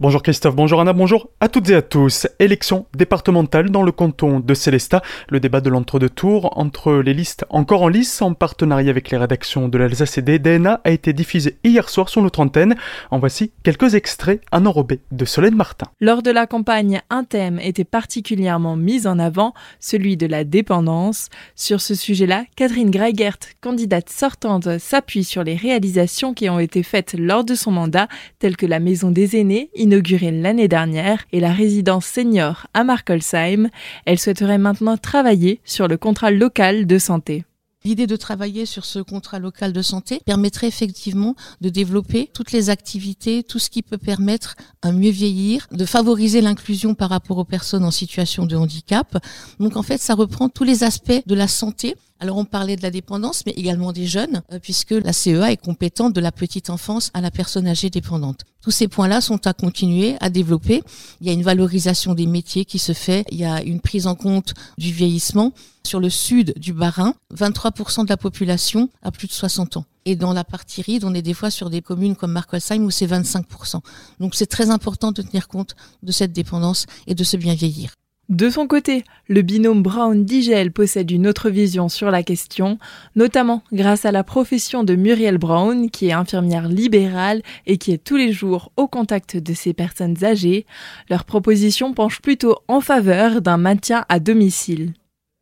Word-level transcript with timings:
Bonjour 0.00 0.22
Christophe, 0.22 0.54
bonjour 0.54 0.80
Anna, 0.80 0.92
bonjour 0.92 1.28
à 1.40 1.48
toutes 1.48 1.70
et 1.70 1.74
à 1.74 1.82
tous. 1.82 2.28
Élection 2.38 2.86
départementale 2.96 3.68
dans 3.68 3.82
le 3.82 3.90
canton 3.90 4.38
de 4.38 4.54
Célestat. 4.54 5.02
Le 5.28 5.40
débat 5.40 5.60
de 5.60 5.70
l'entre-deux-tours 5.70 6.56
entre 6.56 6.92
les 6.98 7.14
listes 7.14 7.44
encore 7.50 7.82
en 7.82 7.88
lice 7.88 8.22
en 8.22 8.32
partenariat 8.32 8.90
avec 8.90 9.10
les 9.10 9.16
rédactions 9.16 9.66
de 9.66 9.76
l'Alsace 9.76 10.16
et 10.16 10.22
des 10.22 10.38
DNA 10.38 10.80
a 10.84 10.90
été 10.92 11.12
diffusé 11.12 11.58
hier 11.64 11.88
soir 11.88 12.10
sur 12.10 12.22
notre 12.22 12.38
antenne. 12.38 12.76
En 13.10 13.18
voici 13.18 13.50
quelques 13.64 13.96
extraits 13.96 14.40
à 14.52 14.60
enrobé 14.60 15.00
de 15.10 15.24
Solène 15.24 15.56
Martin. 15.56 15.88
Lors 16.00 16.22
de 16.22 16.30
la 16.30 16.46
campagne, 16.46 17.00
un 17.10 17.24
thème 17.24 17.58
était 17.58 17.82
particulièrement 17.82 18.76
mis 18.76 19.08
en 19.08 19.18
avant, 19.18 19.52
celui 19.80 20.16
de 20.16 20.28
la 20.28 20.44
dépendance. 20.44 21.28
Sur 21.56 21.80
ce 21.80 21.96
sujet-là, 21.96 22.44
Catherine 22.54 22.92
Greigert, 22.92 23.38
candidate 23.60 24.10
sortante, 24.10 24.78
s'appuie 24.78 25.24
sur 25.24 25.42
les 25.42 25.56
réalisations 25.56 26.34
qui 26.34 26.48
ont 26.48 26.60
été 26.60 26.84
faites 26.84 27.16
lors 27.18 27.42
de 27.42 27.56
son 27.56 27.72
mandat, 27.72 28.06
telles 28.38 28.56
que 28.56 28.66
la 28.66 28.78
maison 28.78 29.10
des 29.10 29.34
aînés, 29.34 29.70
inaugurée 29.88 30.30
l'année 30.30 30.68
dernière, 30.68 31.24
et 31.32 31.40
la 31.40 31.50
résidence 31.50 32.04
senior 32.04 32.66
à 32.74 32.84
Markolsheim. 32.84 33.70
Elle 34.04 34.18
souhaiterait 34.18 34.58
maintenant 34.58 34.98
travailler 34.98 35.60
sur 35.64 35.88
le 35.88 35.96
contrat 35.96 36.30
local 36.30 36.86
de 36.86 36.98
santé. 36.98 37.44
L'idée 37.84 38.06
de 38.06 38.16
travailler 38.16 38.66
sur 38.66 38.84
ce 38.84 38.98
contrat 38.98 39.38
local 39.38 39.72
de 39.72 39.80
santé 39.80 40.20
permettrait 40.26 40.66
effectivement 40.66 41.36
de 41.62 41.70
développer 41.70 42.28
toutes 42.34 42.52
les 42.52 42.68
activités, 42.68 43.42
tout 43.42 43.58
ce 43.58 43.70
qui 43.70 43.82
peut 43.82 43.96
permettre 43.96 44.56
un 44.82 44.92
mieux 44.92 45.10
vieillir, 45.10 45.66
de 45.70 45.86
favoriser 45.86 46.42
l'inclusion 46.42 46.94
par 46.94 47.08
rapport 47.08 47.38
aux 47.38 47.44
personnes 47.44 47.84
en 47.84 47.90
situation 47.90 48.44
de 48.44 48.56
handicap. 48.56 49.16
Donc 49.58 49.76
en 49.76 49.82
fait, 49.82 50.02
ça 50.02 50.14
reprend 50.14 50.50
tous 50.50 50.64
les 50.64 50.84
aspects 50.84 51.22
de 51.24 51.34
la 51.34 51.48
santé 51.48 51.94
alors 52.20 52.36
on 52.36 52.44
parlait 52.44 52.76
de 52.76 52.82
la 52.82 52.90
dépendance, 52.90 53.44
mais 53.46 53.52
également 53.52 53.92
des 53.92 54.06
jeunes, 54.06 54.42
euh, 54.52 54.58
puisque 54.58 54.90
la 54.90 55.12
CEA 55.12 55.52
est 55.52 55.56
compétente 55.56 56.12
de 56.12 56.20
la 56.20 56.32
petite 56.32 56.70
enfance 56.70 57.10
à 57.14 57.20
la 57.20 57.30
personne 57.30 57.66
âgée 57.66 57.90
dépendante. 57.90 58.44
Tous 58.60 58.72
ces 58.72 58.88
points-là 58.88 59.20
sont 59.20 59.46
à 59.46 59.52
continuer, 59.52 60.16
à 60.20 60.28
développer. 60.28 60.82
Il 61.20 61.26
y 61.26 61.30
a 61.30 61.32
une 61.32 61.42
valorisation 61.42 62.14
des 62.14 62.26
métiers 62.26 62.64
qui 62.64 62.78
se 62.78 62.92
fait, 62.92 63.24
il 63.30 63.38
y 63.38 63.44
a 63.44 63.62
une 63.62 63.80
prise 63.80 64.06
en 64.06 64.14
compte 64.14 64.54
du 64.78 64.92
vieillissement. 64.92 65.52
Sur 65.84 66.00
le 66.00 66.10
sud 66.10 66.52
du 66.58 66.72
Bas-Rhin, 66.72 67.14
23% 67.34 68.04
de 68.04 68.10
la 68.10 68.16
population 68.16 68.90
a 69.02 69.10
plus 69.10 69.28
de 69.28 69.32
60 69.32 69.78
ans. 69.78 69.84
Et 70.04 70.16
dans 70.16 70.32
la 70.32 70.44
partie 70.44 70.82
ride, 70.82 71.04
on 71.04 71.14
est 71.14 71.22
des 71.22 71.34
fois 71.34 71.50
sur 71.50 71.70
des 71.70 71.82
communes 71.82 72.16
comme 72.16 72.32
Markolsheim 72.32 72.82
où 72.84 72.90
c'est 72.90 73.06
25%. 73.06 73.80
Donc 74.20 74.34
c'est 74.34 74.46
très 74.46 74.70
important 74.70 75.12
de 75.12 75.22
tenir 75.22 75.48
compte 75.48 75.76
de 76.02 76.12
cette 76.12 76.32
dépendance 76.32 76.86
et 77.06 77.14
de 77.14 77.24
ce 77.24 77.36
bien 77.36 77.54
vieillir. 77.54 77.92
De 78.28 78.50
son 78.50 78.66
côté, 78.66 79.04
le 79.26 79.40
binôme 79.40 79.82
Brown-Digel 79.82 80.70
possède 80.70 81.10
une 81.10 81.26
autre 81.26 81.48
vision 81.48 81.88
sur 81.88 82.10
la 82.10 82.22
question, 82.22 82.78
notamment 83.16 83.62
grâce 83.72 84.04
à 84.04 84.12
la 84.12 84.22
profession 84.22 84.84
de 84.84 84.96
Muriel 84.96 85.38
Brown, 85.38 85.88
qui 85.88 86.08
est 86.08 86.12
infirmière 86.12 86.68
libérale 86.68 87.40
et 87.66 87.78
qui 87.78 87.90
est 87.90 88.04
tous 88.04 88.16
les 88.16 88.30
jours 88.32 88.70
au 88.76 88.86
contact 88.86 89.38
de 89.38 89.54
ces 89.54 89.72
personnes 89.72 90.22
âgées. 90.22 90.66
Leur 91.08 91.24
proposition 91.24 91.94
penche 91.94 92.20
plutôt 92.20 92.56
en 92.68 92.82
faveur 92.82 93.40
d'un 93.40 93.56
maintien 93.56 94.04
à 94.10 94.20
domicile. 94.20 94.92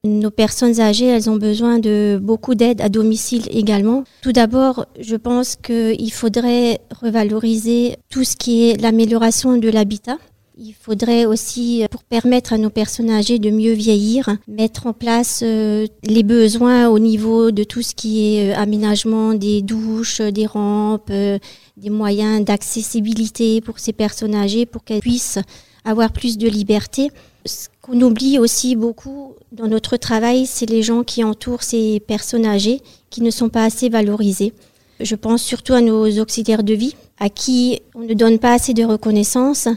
Nos 0.04 0.30
personnes 0.30 0.78
âgées, 0.78 1.06
elles 1.06 1.28
ont 1.28 1.38
besoin 1.38 1.80
de 1.80 2.20
beaucoup 2.22 2.54
d'aide 2.54 2.80
à 2.80 2.88
domicile 2.88 3.48
également. 3.50 4.04
Tout 4.22 4.30
d'abord, 4.30 4.86
je 5.00 5.16
pense 5.16 5.56
qu'il 5.56 6.12
faudrait 6.12 6.78
revaloriser 7.02 7.96
tout 8.10 8.22
ce 8.22 8.36
qui 8.36 8.70
est 8.70 8.80
l'amélioration 8.80 9.56
de 9.56 9.68
l'habitat 9.68 10.18
il 10.58 10.72
faudrait 10.72 11.26
aussi, 11.26 11.82
euh, 11.82 11.88
pour 11.88 12.02
permettre 12.02 12.54
à 12.54 12.58
nos 12.58 12.70
personnes 12.70 13.10
âgées 13.10 13.38
de 13.38 13.50
mieux 13.50 13.72
vieillir, 13.72 14.36
mettre 14.48 14.86
en 14.86 14.94
place 14.94 15.40
euh, 15.42 15.86
les 16.02 16.22
besoins 16.22 16.88
au 16.88 16.98
niveau 16.98 17.50
de 17.50 17.62
tout 17.62 17.82
ce 17.82 17.94
qui 17.94 18.36
est 18.36 18.52
euh, 18.52 18.58
aménagement 18.58 19.34
des 19.34 19.60
douches, 19.60 20.22
des 20.22 20.46
rampes, 20.46 21.12
des 21.12 21.90
moyens 21.90 22.42
d'accessibilité 22.42 23.60
pour 23.60 23.78
ces 23.78 23.92
personnes 23.92 24.34
âgées 24.34 24.64
pour 24.64 24.82
qu'elles 24.82 25.00
puissent 25.00 25.38
avoir 25.84 26.10
plus 26.10 26.38
de 26.38 26.48
liberté. 26.48 27.10
Ce 27.44 27.68
qu'on 27.82 28.00
oublie 28.00 28.38
aussi 28.38 28.76
beaucoup 28.76 29.34
dans 29.52 29.68
notre 29.68 29.98
travail, 29.98 30.46
c'est 30.46 30.68
les 30.68 30.82
gens 30.82 31.04
qui 31.04 31.22
entourent 31.22 31.62
ces 31.62 32.00
personnes 32.00 32.46
âgées 32.46 32.80
qui 33.10 33.20
ne 33.20 33.30
sont 33.30 33.50
pas 33.50 33.64
assez 33.64 33.90
valorisés. 33.90 34.54
Je 35.00 35.14
pense 35.14 35.42
surtout 35.42 35.74
à 35.74 35.82
nos 35.82 36.18
auxiliaires 36.18 36.64
de 36.64 36.72
vie, 36.72 36.96
à 37.18 37.28
qui 37.28 37.82
on 37.94 38.00
ne 38.00 38.14
donne 38.14 38.38
pas 38.38 38.54
assez 38.54 38.72
de 38.72 38.84
reconnaissance 38.84 39.68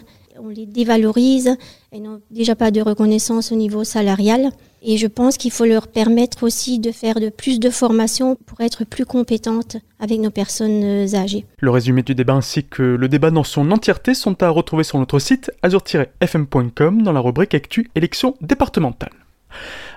on 0.42 0.50
les 0.50 0.66
dévalorise, 0.66 1.56
elles 1.92 2.02
n'ont 2.02 2.22
déjà 2.32 2.56
pas 2.56 2.72
de 2.72 2.82
reconnaissance 2.82 3.52
au 3.52 3.56
niveau 3.56 3.84
salarial. 3.84 4.52
Et 4.82 4.98
je 4.98 5.08
pense 5.08 5.38
qu'il 5.38 5.52
faut 5.52 5.66
leur 5.66 5.88
permettre 5.88 6.44
aussi 6.44 6.80
de 6.80 6.92
faire 6.92 7.20
de 7.20 7.30
plus 7.30 7.60
de 7.60 7.70
formations 7.70 8.38
pour 8.46 8.62
être 8.62 8.86
plus 8.86 9.06
compétentes 9.06 9.78
avec 10.00 10.20
nos 10.20 10.30
personnes 10.30 11.16
âgées. 11.16 11.46
Le 11.60 11.70
résumé 11.70 12.02
du 12.02 12.16
débat 12.16 12.36
ainsi 12.36 12.64
que 12.64 12.84
le 12.84 13.10
débat 13.10 13.32
dans 13.32 13.44
son 13.44 13.72
entièreté 13.72 14.14
sont 14.14 14.42
à 14.42 14.50
retrouver 14.50 14.84
sur 14.84 14.98
notre 14.98 15.20
site 15.20 15.52
azur-fm.com 15.64 17.02
dans 17.02 17.12
la 17.12 17.20
rubrique 17.20 17.54
Actu 17.54 17.90
élections 17.96 18.36
départementales. 18.42 19.12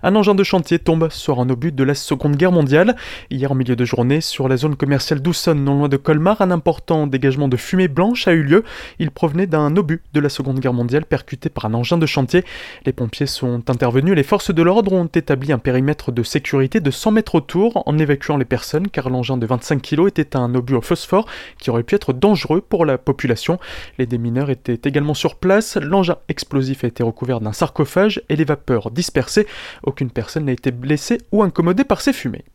Un 0.05 0.17
engin 0.17 0.35
de 0.35 0.43
chantier 0.43 0.81
tombe 0.81 1.11
sur 1.11 1.39
un 1.39 1.49
obus 1.49 1.71
de 1.71 1.85
la 1.85 1.95
Seconde 1.95 2.35
Guerre 2.35 2.51
mondiale. 2.51 2.97
Hier 3.31 3.53
en 3.53 3.55
milieu 3.55 3.77
de 3.77 3.85
journée, 3.85 4.21
sur 4.21 4.49
la 4.49 4.57
zone 4.57 4.75
commerciale 4.75 5.23
d'Oussonne, 5.23 5.63
non 5.63 5.79
loin 5.79 5.89
de 5.89 5.97
Colmar, 5.97 6.41
un 6.41 6.51
important 6.51 7.07
dégagement 7.07 7.47
de 7.47 7.57
fumée 7.57 7.87
blanche 7.87 8.27
a 8.27 8.33
eu 8.33 8.43
lieu. 8.43 8.65
Il 8.99 9.12
provenait 9.12 9.47
d'un 9.47 9.77
obus 9.77 10.03
de 10.12 10.19
la 10.19 10.29
Seconde 10.29 10.59
Guerre 10.59 10.73
mondiale 10.73 11.05
percuté 11.05 11.51
par 11.51 11.67
un 11.67 11.75
engin 11.75 11.99
de 11.99 12.07
chantier. 12.07 12.45
Les 12.85 12.93
pompiers 12.93 13.27
sont 13.27 13.71
intervenus, 13.71 14.17
les 14.17 14.25
forces 14.25 14.53
de 14.53 14.61
l'ordre 14.61 14.93
ont 14.93 15.07
établi 15.07 15.53
un 15.53 15.59
périmètre 15.59 16.11
de 16.11 16.25
sécurité 16.25 16.81
de 16.81 16.91
100 16.91 17.12
mètres 17.12 17.37
autour 17.37 17.85
en 17.87 17.97
évacuant 17.97 18.37
les 18.37 18.45
personnes 18.45 18.89
car 18.89 19.09
l'engin 19.09 19.37
de 19.37 19.47
25 19.47 19.81
kg 19.81 20.09
était 20.09 20.35
un 20.35 20.53
obus 20.57 20.75
au 20.75 20.81
phosphore 20.81 21.27
qui 21.61 21.71
aurait 21.71 21.85
pu 21.85 21.95
être 21.95 22.12
dangereux 22.12 22.61
pour 22.61 22.87
la 22.87 22.99
population. 22.99 23.61
Les 23.99 24.07
démineurs 24.07 24.51
étaient 24.51 24.81
également 24.85 25.15
sur 25.15 25.37
place, 25.37 25.77
l'engin 25.77 26.17
explosif 26.29 26.83
a 26.83 26.89
été 26.89 27.05
recouvert 27.05 27.41
d'un 27.41 27.53
sarcophage 27.53 28.21
et 28.29 28.35
les 28.35 28.45
vapeurs 28.45 28.91
dispersées. 28.91 29.47
Aucune 29.93 30.11
personne 30.11 30.47
n'a 30.47 30.53
été 30.53 30.71
blessée 30.71 31.19
ou 31.33 31.43
incommodée 31.43 31.85
par 31.85 32.01
ces 32.01 32.15
fumées. 32.15 32.47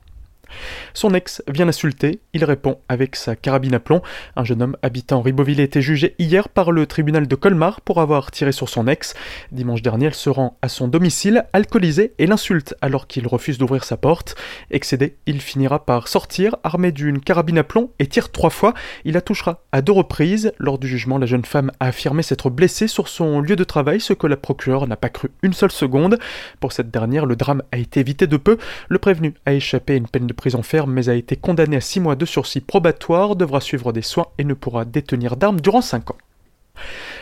Son 0.94 1.14
ex 1.14 1.44
vient 1.48 1.66
l'insulter, 1.66 2.20
il 2.34 2.44
répond 2.44 2.80
avec 2.90 3.16
sa 3.16 3.36
carabine 3.36 3.76
à 3.76 3.80
plomb. 3.80 4.02
Un 4.36 4.44
jeune 4.44 4.62
homme 4.62 4.78
habitant 4.82 5.22
Ribeauville 5.22 5.62
a 5.62 5.64
été 5.64 5.82
jugé 5.82 6.16
hier 6.20 6.50
par 6.50 6.72
le 6.72 6.86
tribunal 6.86 7.28
de 7.28 7.36
Colmar 7.36 7.82
pour 7.82 8.02
avoir 8.02 8.32
tiré 8.32 8.52
sur 8.52 8.70
son 8.70 8.88
ex. 8.88 9.14
Dimanche 9.52 9.82
dernier, 9.82 10.08
elle 10.08 10.14
se 10.14 10.30
rend 10.30 10.58
à 10.62 10.70
son 10.70 10.88
domicile, 10.88 11.46
alcoolisée, 11.54 12.14
et 12.18 12.28
l'insulte 12.28 12.76
alors 12.82 13.08
qu'il 13.08 13.28
refuse 13.28 13.58
d'ouvrir 13.58 13.84
sa 13.84 13.98
porte. 13.98 14.36
Excédé, 14.72 15.18
il 15.26 15.42
finira 15.42 15.86
par 15.86 16.08
sortir, 16.08 16.56
armé 16.64 16.92
d'une 16.92 17.20
carabine 17.20 17.58
à 17.58 17.64
plomb, 17.64 17.92
et 18.00 18.08
tire 18.08 18.32
trois 18.32 18.50
fois. 18.50 18.74
Il 19.06 19.14
la 19.14 19.22
touchera 19.22 19.64
à 19.72 19.82
deux 19.82 19.92
reprises. 19.92 20.52
Lors 20.58 20.80
du 20.80 20.88
jugement, 20.88 21.18
la 21.18 21.26
jeune 21.26 21.46
femme 21.46 21.72
a 21.80 21.88
affirmé 21.88 22.24
s'être 22.24 22.50
blessée 22.50 22.88
sur 22.88 23.08
son 23.08 23.42
lieu 23.42 23.56
de 23.56 23.64
travail, 23.64 24.00
ce 24.00 24.14
que 24.14 24.28
la 24.28 24.38
procureure 24.38 24.88
n'a 24.88 24.98
pas 24.98 25.10
cru 25.10 25.30
une 25.42 25.54
seule 25.54 25.72
seconde. 25.72 26.18
Pour 26.60 26.72
cette 26.72 26.92
dernière, 26.92 27.26
le 27.26 27.36
drame 27.36 27.64
a 27.72 27.78
été 27.78 28.00
évité 28.00 28.28
de 28.28 28.38
peu. 28.38 28.58
Le 28.90 29.00
prévenu 29.00 29.34
a 29.46 29.54
échappé 29.54 29.94
à 29.94 29.98
une 29.98 30.08
peine 30.08 30.28
de 30.28 30.34
prison 30.38 30.64
ferme 30.64 30.94
mais 30.94 31.10
a 31.10 31.16
été 31.16 31.36
condamné 31.36 31.76
à 31.76 31.82
6 31.82 32.00
mois 32.00 32.16
de 32.16 32.26
sursis 32.26 32.62
probatoire, 32.62 33.36
devra 33.36 33.60
suivre 33.60 33.92
des 33.92 34.02
soins 34.02 34.28
et 34.38 34.46
ne 34.46 34.54
pourra 34.54 34.86
détenir 34.86 35.36
d'armes 35.36 35.60
durant 35.60 35.82
5 35.82 36.12
ans. 36.12 36.18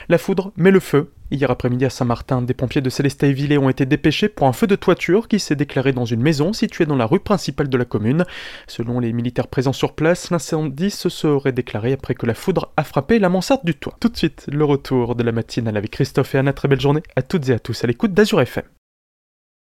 La 0.07 0.19
foudre 0.19 0.51
met 0.55 0.71
le 0.71 0.79
feu. 0.79 1.11
Hier 1.31 1.49
après-midi 1.49 1.85
à 1.85 1.89
Saint-Martin, 1.89 2.43
des 2.43 2.53
pompiers 2.53 2.81
de 2.81 2.89
Célestat-et-Villers 2.91 3.57
ont 3.57 3.69
été 3.69 3.87
dépêchés 3.87 4.29
pour 4.29 4.47
un 4.47 4.53
feu 4.53 4.67
de 4.67 4.75
toiture 4.75 5.27
qui 5.27 5.39
s'est 5.39 5.55
déclaré 5.55 5.91
dans 5.91 6.05
une 6.05 6.21
maison 6.21 6.53
située 6.53 6.85
dans 6.85 6.95
la 6.95 7.07
rue 7.07 7.19
principale 7.19 7.69
de 7.69 7.77
la 7.77 7.85
commune. 7.85 8.25
Selon 8.67 8.99
les 8.99 9.11
militaires 9.11 9.47
présents 9.47 9.73
sur 9.73 9.93
place, 9.93 10.29
l'incendie 10.29 10.91
se 10.91 11.09
serait 11.09 11.51
déclaré 11.51 11.93
après 11.93 12.13
que 12.13 12.27
la 12.27 12.35
foudre 12.35 12.71
a 12.77 12.83
frappé 12.83 13.17
la 13.17 13.29
mansarde 13.29 13.65
du 13.65 13.73
toit. 13.73 13.97
Tout 13.99 14.09
de 14.09 14.17
suite, 14.17 14.45
le 14.51 14.65
retour 14.65 15.15
de 15.15 15.23
la 15.23 15.31
matinale 15.31 15.77
avec 15.77 15.91
Christophe 15.91 16.35
et 16.35 16.37
Anna. 16.37 16.53
Très 16.53 16.67
belle 16.67 16.81
journée 16.81 17.03
à 17.15 17.23
toutes 17.23 17.49
et 17.49 17.53
à 17.53 17.59
tous 17.59 17.83
à 17.83 17.87
l'écoute 17.87 18.13
d'Azur 18.13 18.39
FM. 18.41 18.74